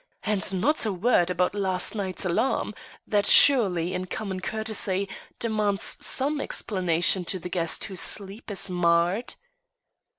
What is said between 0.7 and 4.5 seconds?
a word about last night's alarm that surely, in common